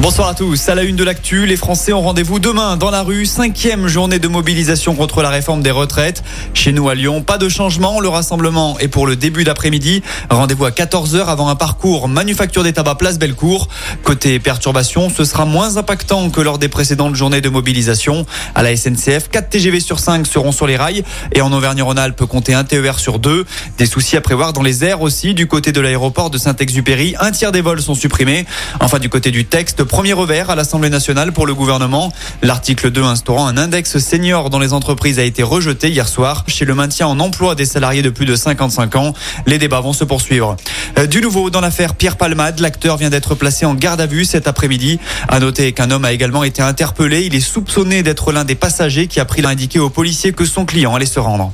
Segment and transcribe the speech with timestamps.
[0.00, 0.70] Bonsoir à tous.
[0.70, 3.26] À la une de l'actu, les Français ont rendez-vous demain dans la rue.
[3.26, 6.24] Cinquième journée de mobilisation contre la réforme des retraites.
[6.54, 8.00] Chez nous à Lyon, pas de changement.
[8.00, 10.02] Le rassemblement est pour le début d'après-midi.
[10.30, 13.68] Rendez-vous à 14h avant un parcours manufacture des tabacs place Bellecour.
[14.02, 18.24] Côté perturbation, ce sera moins impactant que lors des précédentes journées de mobilisation.
[18.54, 22.54] À la SNCF, 4 TGV sur 5 seront sur les rails et en Auvergne-Rhône-Alpes, compter
[22.54, 23.44] un TER sur 2.
[23.76, 25.34] Des soucis à prévoir dans les airs aussi.
[25.34, 28.46] Du côté de l'aéroport de Saint-Exupéry, un tiers des vols sont supprimés.
[28.80, 32.12] Enfin, du côté du texte, Premier revers à l'Assemblée nationale pour le gouvernement.
[32.42, 36.44] L'article 2 instaurant un index senior dans les entreprises a été rejeté hier soir.
[36.46, 39.14] Chez le maintien en emploi des salariés de plus de 55 ans,
[39.46, 40.56] les débats vont se poursuivre.
[40.96, 44.24] Euh, du nouveau dans l'affaire Pierre Palmade, l'acteur vient d'être placé en garde à vue
[44.24, 45.00] cet après-midi.
[45.26, 47.22] À noter qu'un homme a également été interpellé.
[47.22, 50.66] Il est soupçonné d'être l'un des passagers qui a pris l'indiqué aux policiers que son
[50.66, 51.52] client allait se rendre.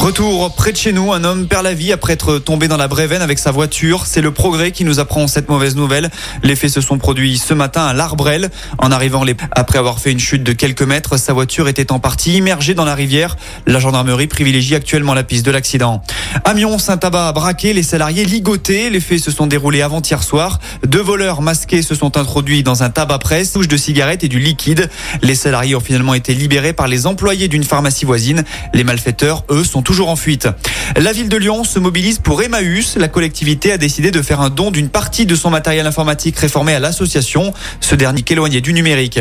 [0.00, 2.88] Retour près de chez nous, un homme perd la vie après être tombé dans la
[2.88, 4.06] Brévenne avec sa voiture.
[4.06, 6.08] C'est le progrès qui nous apprend cette mauvaise nouvelle.
[6.42, 8.48] Les faits se sont produits ce matin à l'Arbrel.
[8.78, 12.32] En arrivant après avoir fait une chute de quelques mètres, sa voiture était en partie
[12.32, 13.36] immergée dans la rivière.
[13.66, 16.02] La gendarmerie privilégie actuellement la piste de l'accident.
[16.46, 18.88] Amiens, Saint-Tabac braqué, les salariés ligotés.
[18.88, 20.60] Les faits se sont déroulés avant-hier soir.
[20.82, 24.38] Deux voleurs masqués se sont introduits dans un tabac presse, touche de cigarettes et du
[24.38, 24.88] liquide.
[25.20, 28.44] Les salariés ont finalement été libérés par les employés d'une pharmacie voisine.
[28.72, 30.46] Les malfaiteurs, eux, sont toujours en fuite.
[30.94, 32.94] La ville de Lyon se mobilise pour Emmaüs.
[32.94, 36.72] La collectivité a décidé de faire un don d'une partie de son matériel informatique réformé
[36.74, 37.52] à l'association.
[37.80, 39.18] Ce dernier éloigné du numérique.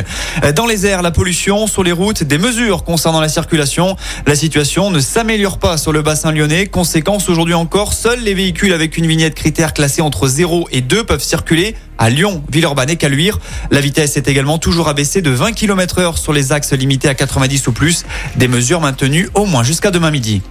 [0.55, 3.95] Dans les airs, la pollution, sur les routes, des mesures concernant la circulation.
[4.27, 6.67] La situation ne s'améliore pas sur le bassin lyonnais.
[6.67, 11.03] Conséquence, aujourd'hui encore, seuls les véhicules avec une vignette critère classée entre 0 et 2
[11.03, 13.37] peuvent circuler à Lyon, Villeurbanne et Caluire.
[13.69, 17.13] La vitesse est également toujours abaissée de 20 km heure sur les axes limités à
[17.13, 18.05] 90 ou plus.
[18.37, 20.41] Des mesures maintenues au moins jusqu'à demain midi.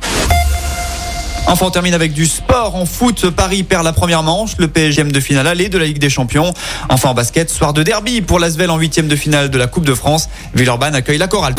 [1.46, 2.76] Enfin, on termine avec du sport.
[2.76, 4.58] En foot, Paris perd la première manche.
[4.58, 6.52] Le PSGM de finale aller de la Ligue des Champions.
[6.90, 9.86] Enfin, en basket, soir de derby pour l'Asvel en huitième de finale de la Coupe
[9.86, 10.28] de France.
[10.54, 11.54] Villeurbanne accueille la chorale.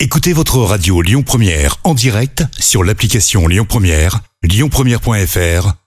[0.00, 5.83] Écoutez votre radio Lyon Première en direct sur l'application Lyon Première, lyonpremière.fr